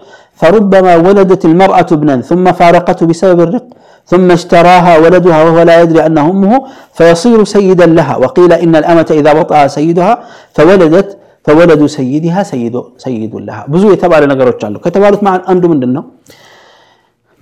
ፈሩበማ 0.40 0.86
ወለደት 1.06 1.42
ልመርአቱ 1.50 1.90
ብነን 2.00 2.20
ثመ 2.28 2.46
ፋረቀቱ 2.58 3.00
ቢሰበብ 3.10 3.40
ርቅ 3.50 3.64
ثم 4.10 4.28
اشتراها 4.38 4.92
ولدها 5.02 5.38
وهو 5.46 5.58
لا 5.68 5.75
يدري 5.82 6.00
أنها 6.08 6.26
أمه 6.32 6.52
فيصير 6.98 7.38
سيدا 7.54 7.86
لها. 7.98 8.14
وقيل 8.22 8.52
إن 8.64 8.72
الأمة 8.80 9.08
إذا 9.20 9.30
وطأ 9.38 9.58
سيدها 9.76 10.12
فولدت 10.56 11.08
فولد 11.46 11.80
سيدها 11.98 12.40
سيد, 12.52 12.75
سيد 13.04 13.32
لها. 13.48 13.62
ብዙ 13.72 13.82
የተባለ 13.94 14.22
ነገሮች 14.32 14.60
አሉ። 14.66 14.75
ከተባሉት 14.84 15.20
ማለት 15.26 15.42
አንዱ 15.52 15.62
ምንድን 15.72 15.90
ነው 15.96 16.04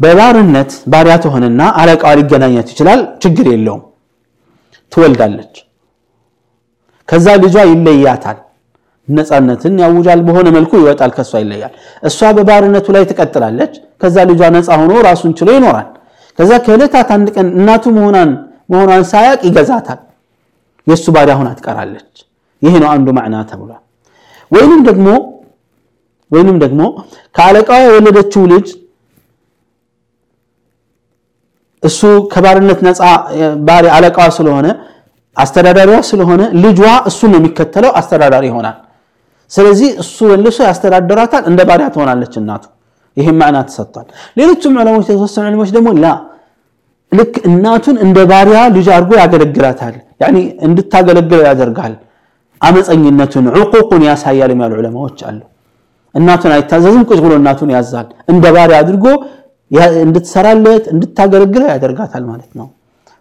በባርነት 0.00 0.70
ባሪያ 0.92 1.14
ትሆንና 1.24 1.60
አለቃዋ 1.80 2.10
ሊገናኛት 2.18 2.68
ይችላል። 2.72 3.00
ችግር 3.24 3.46
የለውም። 3.52 3.82
ትወልዳለች። 4.92 5.54
ከዛ 7.08 7.26
ልጇ 7.44 7.56
ይለያታል። 7.70 8.38
ነፃነትን 9.08 9.74
ያውጃል። 9.84 10.20
በሆነ 10.26 10.46
መልኩ 10.56 10.72
ይወጣል። 10.82 11.10
ከእሷ 11.16 11.32
ይለያል። 11.42 11.72
እሷ 12.08 12.20
በባርነቱ 12.36 12.86
ላይ 12.96 13.04
ትቀጥላለች። 13.10 13.72
ከዛ 14.02 14.16
ልጇ 14.30 14.40
ነፃ 14.56 14.68
ሆኖ 14.80 14.92
ራሱን 15.08 15.32
ችሎ 15.40 15.48
ይኖራል። 15.58 15.88
ከዛ 16.38 16.50
ከዕለታት 16.66 17.08
አንድ 17.16 17.28
ቀን 17.36 17.48
እናቱ 17.58 17.84
መሆኗን 17.96 18.30
መሆኗን 18.72 19.02
ሳያቅ 19.10 19.40
ይገዛታል። 19.48 20.00
የእሱ 20.86 21.06
ባሪያ 21.14 21.34
ሆና 21.38 21.48
ትቀራለች። 21.58 22.12
ይህ 22.62 22.74
ነው 22.82 22.88
አንዱ 22.94 23.08
ማዕና 23.16 23.36
ተብሏል። 23.50 23.82
ወይንም 24.50 24.80
ደግሞ 24.88 25.06
ወይንም 26.30 26.56
ደግሞ 26.64 26.80
ከአለቃዋ 27.34 27.78
የወለደችው 27.84 28.42
ልጅ 28.52 28.66
እሱ 31.82 32.00
ከባርነት 32.32 32.78
ነፃ 32.86 33.00
ባሪ 33.66 33.86
አለቃዋ 33.96 34.26
ስለሆነ 34.36 34.66
አስተዳዳሪዋ 35.36 35.98
ስለሆነ 36.10 36.42
ልጇ 36.64 36.80
እሱን 37.10 37.30
ነው 37.32 37.38
የሚከተለው 37.40 37.92
አስተዳዳሪ 38.00 38.44
ይሆናል። 38.50 38.76
ስለዚህ 39.50 39.88
እሱ 40.02 40.16
መልሶ 40.32 40.58
ያስተዳድራታል 40.68 41.42
እንደ 41.50 41.60
ባሪያ 41.68 41.86
ትሆናለች 41.94 42.34
እናቱ 42.40 42.64
ይህም 43.17 43.37
ማዕና 43.41 43.57
ተሰጥቷል። 43.67 44.07
ሌሎችም 44.37 44.73
ዑለሞች 44.81 45.07
የተወሰኑ 45.09 45.45
ዑለሞች 45.47 45.69
ደግሞ 45.75 45.89
ላ 46.03 46.07
ልክ 47.11 47.35
እናቱን 47.49 47.95
እንደ 48.05 48.17
ባሪያ 48.31 48.59
ልጅ 48.75 48.87
አድርጎ 48.95 49.11
ያገለግላታል፣ 49.21 49.95
ያኒ 50.23 50.35
እንድታገለግለው 50.67 51.41
ያደርጋል። 51.47 51.93
አመፀኝነቱን 52.61 53.45
ዕቁቁን 53.59 54.01
ያሳያል 54.09 54.51
የሚያሉ 54.53 54.73
ዑለማዎች 54.79 55.19
አሉ። 55.29 55.39
እናቱን 56.15 56.51
አይታዘዝም፣ 56.55 57.03
ቁጭ 57.09 57.19
ብሎ 57.25 57.33
እናቱን 57.39 57.69
ያዛል። 57.75 58.07
እንደ 58.31 58.45
ባሪያ 58.55 58.77
አድርጎ 58.83 59.05
እንድትሰራለት 60.03 60.85
እንድታገለግለው 60.93 61.67
ያደርጋታል 61.73 62.23
ማለት 62.29 62.51
ነው። 62.59 62.67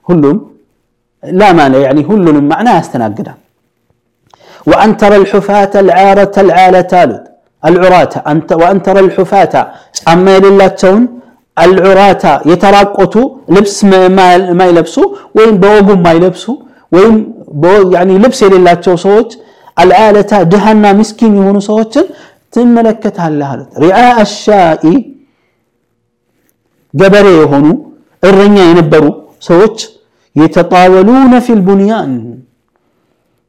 ሁሉም 0.06 0.36
ላማነ 1.22 1.74
ሁሉንም 2.08 2.44
ማዕና 2.50 2.68
ያስተናግዳል። 2.76 3.38
ወአን 4.66 4.92
ተረ 5.00 5.12
ልሑፋተ 5.22 5.74
ልዓረተ 5.88 6.36
ልዓለተ 6.48 6.92
አሉት 7.62 8.12
አልዑራተ 8.30 8.52
ወአን 8.60 8.78
ተረ 8.86 8.96
ልሑፋተ 9.06 9.54
ጫማ 9.98 10.24
የሌላቸውን 10.36 11.04
አልዑራታ 11.56 12.24
የተራቆቱ 12.50 13.14
ልብስ 13.54 13.76
ማይለብሱ 14.60 14.96
ወይም 15.38 15.54
በወጉ 15.62 15.88
ማይለብሱ 16.06 16.44
ወይም 16.92 17.14
ልብስ 18.24 18.40
የሌላቸው 18.44 18.96
ሰዎች 19.06 19.30
አልዓለታ 19.76 20.32
ድሃና 20.52 20.86
ምስኪን 21.00 21.34
የሆኑ 21.38 21.58
ሰዎችን 21.68 22.06
ትመለከታለህ 22.54 23.48
አሉት። 23.52 23.70
ሪዓ 23.82 23.98
አሻኢ 24.22 24.84
ገበሬ 26.94 27.26
የሆኑ 27.36 27.66
እረኛ 28.22 28.56
የነበሩ 28.68 29.04
ሰዎች 29.48 29.78
የተጣወሉነ 30.36 31.34
ፊል 31.46 31.60
ቡንያን 31.66 32.12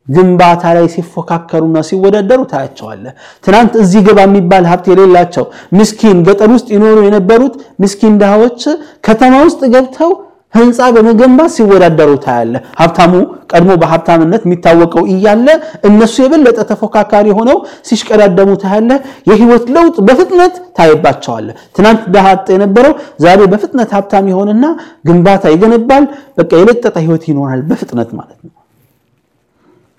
ግንባታ 0.08 0.62
ላይ 0.76 0.87
ሲፎካከሩና 0.94 1.78
ሲወዳደሩ 1.88 2.40
ታያቸዋለህ። 2.50 3.12
ትናንት 3.44 3.75
እዚህ 3.82 4.02
ግባ 4.08 4.18
የሚባል 4.26 4.66
ሀብት 4.70 4.87
የሌላቸው 4.90 5.46
ምስኪን 5.78 6.20
ገጠር 6.28 6.50
ውስጥ 6.56 6.68
ይኖሩ 6.75 6.99
የነበሩት 7.06 7.54
ምስኪን 7.82 8.14
ድሃዎች 8.23 8.62
ከተማ 9.08 9.34
ውስጥ 9.46 9.62
ገብተው 9.75 10.12
ህንፃ 10.54 10.78
በመገንባት 10.94 11.50
ሲወዳደሩ 11.54 12.11
ታያለህ። 12.25 12.62
ሀብታሙ 12.80 13.12
ቀድሞ 13.52 13.70
በሀብታምነት 13.80 14.42
የሚታወቀው 14.46 15.04
እያለ 15.14 15.46
እነሱ 15.88 16.14
የበለጠ 16.23 16.58
ተፎካካሪ 16.70 17.26
ሆነው 17.38 17.56
ሲሽቀዳደሙ 17.88 18.50
ታያለህ። 18.62 18.99
የህይወት 19.30 19.66
ለውጥ 19.76 19.96
በፍጥነት 20.08 20.54
ታይባቸዋለህ። 20.78 21.56
ትናንት 21.76 22.02
ድሃ 22.14 22.26
የነበረው 22.54 22.94
ዛሬ 23.25 23.40
በፍጥነት 23.52 23.90
ሀብታም 23.96 24.28
የሆነና 24.32 24.64
ግንባታ 25.08 25.54
ይገነባል። 25.54 26.06
በቃ 26.38 26.52
የለጠጠ 26.62 26.96
ህይወት 27.04 27.25
ይኖራል 27.30 27.62
በፍጥነት 27.70 28.12
ማለት 28.20 28.38
ነው። 28.44 28.52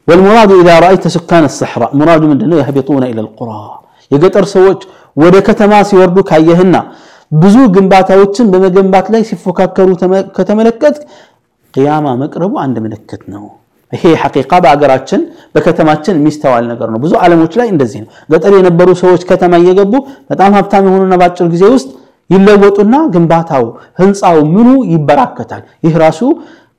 ወልሙራዱ 0.08 0.52
ኢዛ 0.60 0.70
ረአይተ 0.84 1.06
ስካነ 1.16 1.46
ሰሕራ 1.56 1.84
ሙራዱ 2.00 2.22
ምንድነው? 2.32 2.58
የህቢጡነ 2.60 3.04
ኢለል 3.12 3.28
ቁራ 3.38 3.52
የገጠር 4.12 4.46
ሰዎች 4.56 4.82
ወደ 5.18 5.36
ከተማ 5.48 5.74
ሲወርዱ 5.90 6.18
ካየህና 6.30 6.76
ብዙ 7.36 7.56
ግንባታዎችን 7.76 8.50
በመገንባት 8.54 9.08
ላይ 9.14 9.22
ሲፎካከሩ 9.30 9.90
ከተመለከት 10.38 10.98
ቅያማ 11.74 12.08
መቅረቡ 12.22 12.54
አንድ 12.64 12.76
ምልክት 12.86 13.24
ነው። 13.34 13.46
ይሄ 13.92 14.04
ሐቂቃ 14.22 14.52
በአገራችን 14.64 15.22
በከተማችን 15.56 16.16
የሚስተዋል 16.20 16.64
ነገር 16.72 16.88
ነው። 16.94 17.00
ብዙ 17.04 17.14
ዓለሞች 17.24 17.54
ላይ 17.60 17.68
እንደዚህ 17.74 18.00
ነው። 18.04 18.10
ገጠር 18.32 18.54
የነበሩ 18.58 18.90
ሰዎች 19.02 19.22
ከተማ 19.30 19.56
እየገቡ 19.62 19.94
በጣም 20.32 20.52
ሀብታም 20.58 20.88
የሆኑና 20.90 21.16
በአጭር 21.22 21.48
ጊዜ 21.54 21.64
ውስጥ 21.76 21.90
ይለወጡና 22.30 22.96
ግንባታው፣ 23.14 23.66
ህንፃው፣ 24.00 24.38
ምኑ 24.54 24.70
ይበራከታል። 24.94 25.64
ይህ 25.86 25.96
ራሱ 26.04 26.22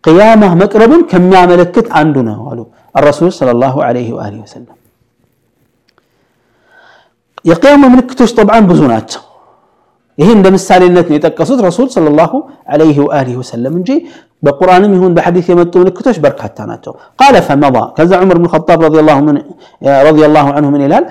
ቅያማ 0.04 0.42
መቅረብን 0.62 1.02
ከሚያመለክት 1.10 1.86
አንዱ 2.00 2.16
ነው 2.28 2.40
አሉ። 2.50 2.60
الرسول 2.95 3.29
صلى 3.31 3.51
الله 3.51 3.75
عليه 3.83 4.09
وآله 4.13 4.39
وسلم 4.45 4.75
የቅያማ 7.45 7.83
ምልክቶች 7.93 8.31
ጠብዓን 8.37 8.65
ብዙ 8.71 8.81
ናቸው። 8.91 9.21
ይሄ 10.17 10.29
እንደ 10.37 10.47
ምሳሌነት 10.55 11.05
ነው 11.09 11.15
የጠቀሱት 11.17 11.59
ረሱል 11.67 11.87
ሰለላሁ 11.95 12.31
ዐለይሂ 12.73 12.97
ወአሊሂ 13.05 13.35
ወሰለም 13.41 13.73
እንጂ 13.79 13.89
በቁርአንም 14.43 14.91
ይሁን 14.97 15.11
በሐዲስ 15.17 15.45
የመጡ 15.51 15.73
ምልክቶች 15.81 16.17
በርካታ 16.25 16.57
ናቸው። 16.71 16.93
ቃለ 17.19 17.35
ፈመዳ 17.47 17.77
ከዛ 17.97 18.11
ዑመር 18.21 18.37
ብን 18.41 18.49
ኸጣብ 18.53 18.79
ረዲየላሁ 20.05 20.45
ዐንሁ 20.55 20.69
ምን 20.75 20.83
ይላል? 20.85 21.05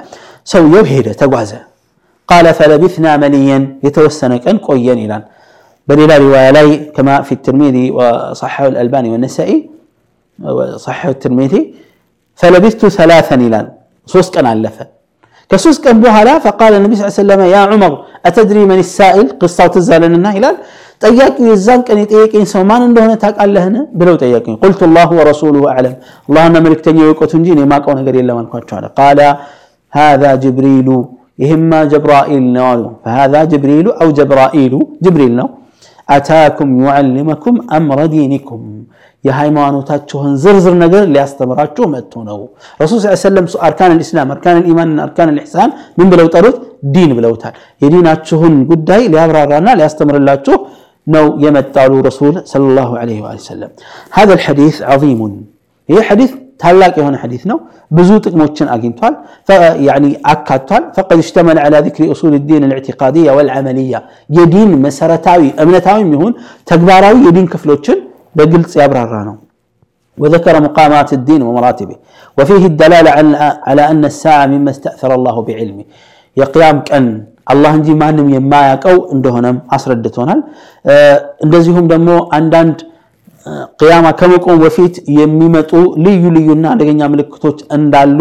ሰውየው 0.46 0.84
ሄደ 0.92 1.08
ተጓዘ። 1.22 1.50
ቃለ 2.28 2.46
ፈለቢትና 2.58 3.06
መልየን 3.22 3.64
የተወሰነ 3.86 4.32
ቀን 4.44 4.56
ቆየን 4.66 4.98
ይላል። 5.04 5.24
በሌላ 5.88 6.12
ሪዋያ 6.24 6.48
ላይ 6.56 6.66
ከማ 6.96 7.08
ፊ 7.26 7.38
ትርሚዚ 7.46 7.76
ወሰሐሁ 7.98 8.64
አልአልባኒ 8.70 9.06
ወነሳኢ 9.14 9.50
صحيح 10.85 11.05
الترمذي 11.05 11.61
فلبثت 12.35 12.85
ثلاثا 12.99 13.35
إلى 13.35 13.59
سوس 14.05 14.29
كان 14.33 14.45
علفه 14.45 14.87
كسوس 15.49 15.79
كان 15.83 16.01
بها 16.01 16.23
لا 16.27 16.35
فقال 16.45 16.73
النبي 16.73 16.95
صلى 16.95 17.05
الله 17.05 17.13
عليه 17.15 17.23
وسلم 17.23 17.41
يا 17.53 17.61
عمر 17.71 17.93
أتدري 18.25 18.63
من 18.71 18.79
السائل؟ 18.85 19.25
قصة 19.41 19.67
تزال 19.67 20.01
لنا 20.01 20.31
إلى 20.37 20.49
طياك 21.03 21.35
يزان 21.39 21.81
كان 21.87 21.97
يطيقين 22.03 22.45
سو 22.45 22.63
ما 22.69 22.75
عنده 22.81 23.15
تاك 23.21 23.35
الله 23.43 23.61
هنا 23.67 23.81
بلو 23.99 24.15
طياكين 24.23 24.55
قلت 24.63 24.81
الله 24.87 25.07
ورسوله 25.17 25.61
أعلم. 25.73 25.93
الله 26.29 26.43
ما 26.53 26.59
ملك 26.65 26.79
تني 26.85 27.01
يقوت 27.09 27.33
ما 27.71 27.77
قاو 27.83 27.93
نغير 27.97 28.15
إلا 28.21 28.33
قال 28.99 29.19
هذا 29.99 30.29
جبريل 30.43 30.89
يهما 31.43 31.79
جبرائيل. 31.93 32.43
نوال 32.57 32.81
فهذا 33.03 33.39
جبريل 33.51 33.85
أو 34.01 34.07
جبرائيل. 34.19 34.73
جبريل 35.05 35.31
نو 35.39 35.47
أتاكم 36.15 36.69
يعلمكم 36.85 37.53
أمر 37.77 37.99
دينكم. 38.15 38.61
የሃይማኖታችሁን 39.24 40.32
ዝርዝር 40.42 40.74
ነገር 40.82 41.02
ሊያስተምራችሁ 41.14 41.84
መጥቶ 41.94 42.22
ነው። 42.28 42.38
ረሱል 42.80 42.98
ስ 43.04 43.22
ሰለም 43.24 43.46
አርካን 43.66 43.92
ልእስላም 43.96 44.28
አርካን 44.34 44.58
ልኢማን 44.60 44.92
አርካን 45.04 45.30
ልሕሳን 45.36 45.70
ምን 45.98 46.08
ብለው 46.12 46.28
ጠሩት? 46.34 46.56
ዲን 46.94 47.10
ብለውታል። 47.18 47.54
የዲናችሁን 47.82 48.54
ጉዳይ 48.70 49.02
ሊያብራራና 49.12 49.68
ሊያስተምርላችሁ 49.78 50.56
ነው 51.06 51.26
የመጣሉ 51.44 51.92
ረሱል 52.08 52.34
ሰለላሁ 52.52 52.90
ዐለይሂ 53.00 53.18
ወሰለም። 53.26 53.70
ሀዛ 54.16 54.30
ልሐዲስ 54.38 54.78
ዐዚሙን 54.90 55.34
ይህ 55.88 56.02
ሐዲስ 56.08 56.30
ታላቅ 56.62 56.92
የሆነ 57.00 57.16
ሐዲስ 57.22 57.42
ነው። 57.50 57.58
ብዙ 57.90 58.10
ጥቅሞችን 58.24 58.68
አግኝቷል 58.74 59.14
አካቷል። 60.32 60.82
ፈቀድ 60.96 61.18
እሽተመለ 61.22 61.56
ዐላ 61.64 61.76
ዚክሪ 61.86 62.04
ኡሱል 62.14 62.34
ዲን 62.48 62.64
ልዕቲቃድያ 62.72 63.28
ወልዓመልያ 63.36 63.96
የዲን 64.30 64.70
መሰረታዊ 64.84 65.42
እምነታዊም 65.64 66.10
ይሁን 66.16 66.32
ተግባራዊ 66.70 67.16
የዲን 67.26 67.48
ክፍሎችን 67.54 67.98
بقلت 68.36 68.72
يابرارانو 68.80 69.34
وذكر 70.18 70.54
مقامات 70.66 71.10
الدين 71.18 71.40
ومراتبه 71.46 71.96
وفيه 72.38 72.62
الدلالة 72.72 73.10
على 73.68 73.82
أن 73.92 74.02
الساعة 74.12 74.44
مما 74.52 74.70
استأثر 74.70 75.10
الله 75.18 75.36
بعلمه 75.46 75.84
يقيام 76.36 76.76
كأن 76.88 77.06
الله 77.52 77.72
እንጂ 77.78 77.88
ማንም 78.02 78.26
የማያውቀው 78.34 78.96
እንደሆነም 79.14 79.56
አስረድቶናል። 79.76 80.40
እንደዚሁም 81.44 81.86
ደግሞ 81.92 82.08
አንዳንድ 82.38 82.78
ቅያማ 83.80 84.06
ከመቆም 84.20 84.58
በፊት 84.64 84.94
የሚመጡ 85.18 85.70
ልዩ 86.04 86.22
ልዩና 86.36 86.64
አደገኛ 86.74 87.00
ምልክቶች 87.12 87.58
እንዳሉ 87.76 88.18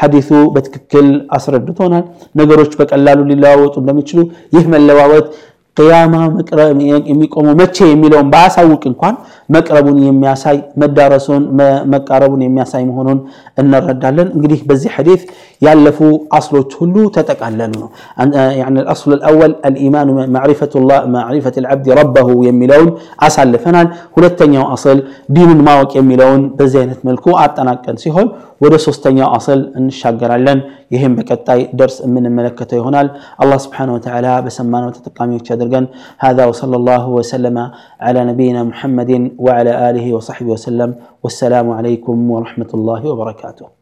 ሐዲሱ 0.00 0.30
በትክክል 0.54 1.06
አስረድቶናል። 1.36 2.04
ነገሮች 2.40 2.72
በቀላሉ 2.80 3.20
ሊለዋወጡ 3.30 3.74
እንደሚችሉ 3.82 4.20
ይህ 4.56 4.64
መለዋወጥ 4.74 5.26
ቅያማ 5.76 6.14
የሚቆመው 7.10 7.54
መቼ 7.60 7.76
የሚለውን 7.92 8.28
ባያሳውቅ 8.34 8.82
እንኳን 8.92 9.14
መቅረቡን 9.50 9.98
የሚያሳይ 10.06 10.58
መዳረሱን 10.82 11.42
መቃረቡን 11.94 12.42
የሚያሳይ 12.46 12.84
መሆኑን 12.90 13.18
እንረዳለን። 13.62 14.28
እንግዲህ 14.36 14.60
በዚህ 14.70 14.90
ሐዲስ 14.96 15.22
ያለፉ 15.62 15.98
አስሎች 16.38 16.70
ሁሉ 16.80 16.96
ተጠቃለሉ 17.16 17.72
ነው። 17.82 17.88
አልአስሉ 18.68 19.10
አልአወል 19.18 19.52
አልኢማኑ 19.68 20.08
ማዕሪፈት 21.16 21.56
ልዓብድ 21.64 21.86
ረበሁ 22.00 22.28
የሚለውን 22.48 22.90
አሳልፈናል። 23.26 23.86
ሁለተኛው 24.16 24.66
አስል 24.74 24.98
ዲኑን 25.36 25.62
ማወቅ 25.68 25.92
የሚለውን 26.00 26.42
በዚህ 26.58 26.80
አይነት 26.82 27.00
መልኩ 27.08 27.26
አጠናቀን 27.44 27.98
ሲሆን 28.04 28.28
ወደ 28.60 28.74
ሶስተኛው 28.84 29.28
አስል 29.36 29.60
እንሻገራለን። 29.80 30.58
ይህም 30.90 31.12
በቀጣይ 31.18 31.60
ደርስ 31.78 31.96
የምንመለከተው 32.04 32.78
ይሆናል። 32.80 33.08
አላህ 33.42 33.58
ስብሓነሁ 33.64 33.94
ወተዓላ 33.96 34.26
በሰማነው 34.44 34.90
ተጠቃሚዎች 34.96 35.46
ያደርገን። 35.52 35.86
هذا 36.20 36.42
وصلى 36.46 36.76
الله 36.76 37.04
وسلم 37.10 37.56
على 38.00 38.20
نبينا 38.30 38.60
محمد 38.62 39.10
وعلى 39.41 39.71
آله 39.89 40.05
وصحبه 40.13 40.51
وسلم 40.55 40.89
والسلام 41.23 41.67
عليكم 41.77 42.15
ورحمة 42.31 42.71
الله 42.77 43.01
وبركاته. 43.09 43.80